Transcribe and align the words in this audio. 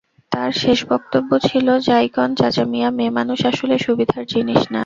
তার 0.31 0.51
শেষ 0.53 0.79
বক্তব্য 0.89 1.31
ছিল, 1.47 1.67
যাই 1.87 2.07
কন 2.09 2.29
চাচামিয়া, 2.35 2.89
মেয়েমানুষ 2.91 3.39
আসলে 3.51 3.75
সুবিধার 3.77 4.23
জিনিস 4.33 4.61
না। 4.65 4.79